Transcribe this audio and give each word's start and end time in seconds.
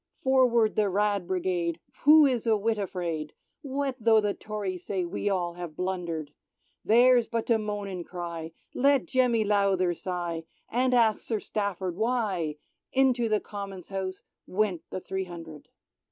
Forward 0.23 0.75
the" 0.75 0.89
Rad." 0.89 1.27
Brigade! 1.27 1.79
Who 2.05 2.25
is 2.25 2.47
a 2.47 2.57
whit 2.57 2.79
afraid? 2.79 3.33
What 3.61 3.97
tho' 3.99 4.19
the 4.19 4.33
Tories 4.33 4.83
say 4.83 5.05
we 5.05 5.29
all 5.29 5.53
have 5.53 5.75
blundered? 5.75 6.33
Theirs 6.83 7.27
but 7.27 7.45
to 7.45 7.59
moan 7.59 7.87
and 7.87 8.03
cry— 8.03 8.51
let 8.73 9.05
Jemmy 9.05 9.43
Lowther 9.43 9.93
sigh, 9.93 10.45
and 10.71 10.95
ask 10.95 11.19
Sir 11.19 11.39
Stafford 11.39 11.95
"Why?" 11.97 12.55
Into 13.01 13.29
the 13.29 13.39
Common's 13.39 13.89
House 13.89 14.23
went 14.47 14.81
the 14.89 14.99
three 15.01 15.25
hundred. 15.25 15.69